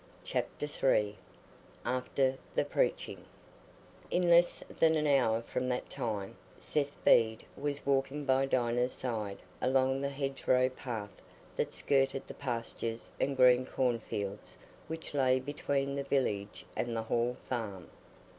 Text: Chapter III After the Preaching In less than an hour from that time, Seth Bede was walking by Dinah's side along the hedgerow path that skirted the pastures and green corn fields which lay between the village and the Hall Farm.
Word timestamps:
Chapter 0.23 0.65
III 0.65 1.15
After 1.85 2.35
the 2.55 2.65
Preaching 2.65 3.23
In 4.09 4.31
less 4.31 4.63
than 4.79 4.95
an 4.95 5.05
hour 5.05 5.43
from 5.43 5.69
that 5.69 5.91
time, 5.91 6.35
Seth 6.57 6.95
Bede 7.05 7.45
was 7.55 7.85
walking 7.85 8.25
by 8.25 8.47
Dinah's 8.47 8.93
side 8.93 9.37
along 9.61 10.01
the 10.01 10.09
hedgerow 10.09 10.69
path 10.69 11.11
that 11.55 11.71
skirted 11.71 12.25
the 12.25 12.33
pastures 12.33 13.11
and 13.19 13.37
green 13.37 13.63
corn 13.63 13.99
fields 13.99 14.57
which 14.87 15.13
lay 15.13 15.39
between 15.39 15.93
the 15.93 16.03
village 16.03 16.65
and 16.75 16.97
the 16.97 17.03
Hall 17.03 17.37
Farm. 17.47 17.87